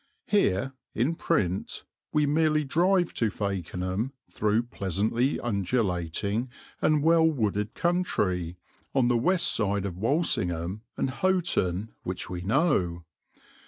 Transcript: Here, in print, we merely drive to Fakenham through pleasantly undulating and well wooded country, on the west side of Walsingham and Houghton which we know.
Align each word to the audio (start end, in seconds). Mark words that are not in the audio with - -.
Here, 0.25 0.73
in 0.95 1.13
print, 1.13 1.83
we 2.11 2.25
merely 2.25 2.63
drive 2.63 3.13
to 3.13 3.29
Fakenham 3.29 4.13
through 4.31 4.63
pleasantly 4.63 5.39
undulating 5.39 6.49
and 6.81 7.03
well 7.03 7.27
wooded 7.29 7.75
country, 7.75 8.57
on 8.95 9.09
the 9.09 9.15
west 9.15 9.53
side 9.53 9.85
of 9.85 9.99
Walsingham 9.99 10.81
and 10.97 11.11
Houghton 11.11 11.89
which 12.01 12.31
we 12.31 12.41
know. 12.41 13.03